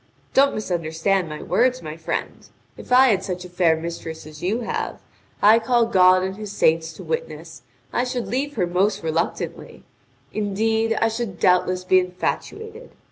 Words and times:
Don't 0.33 0.55
misunderstand 0.55 1.29
my 1.29 1.43
words, 1.43 1.83
my 1.83 1.95
friend: 1.95 2.49
if 2.75 2.91
I 2.91 3.09
had 3.09 3.23
such 3.23 3.45
a 3.45 3.49
fair 3.49 3.75
mistress 3.75 4.25
as 4.25 4.41
you 4.41 4.61
have, 4.61 4.99
I 5.43 5.59
call 5.59 5.85
God 5.85 6.23
and 6.23 6.37
His 6.37 6.51
saints 6.51 6.91
to 6.93 7.03
witness, 7.03 7.61
I 7.93 8.03
should 8.03 8.27
leave 8.27 8.55
her 8.55 8.65
most 8.65 9.03
reluctantly; 9.03 9.83
indeed, 10.33 10.97
I 10.99 11.07
should 11.07 11.39
doubtless 11.39 11.83
be 11.83 11.99
infatuated. 11.99 12.89